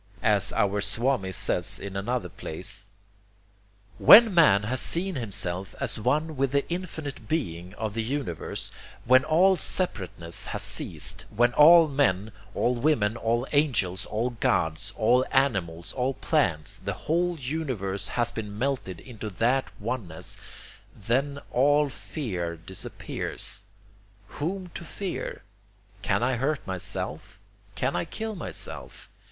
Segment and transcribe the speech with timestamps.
[0.23, 2.85] As our Swami says in another place:
[3.99, 8.71] "When man has seen himself as one with the infinite Being of the universe,
[9.05, 15.23] when all separateness has ceased, when all men, all women, all angels, all gods, all
[15.31, 20.35] animals, all plants, the whole universe has been melted into that oneness,
[20.95, 23.65] then all fear disappears.
[24.39, 25.43] Whom to fear?
[26.01, 27.37] Can I hurt myself?
[27.75, 29.07] Can I kill myself?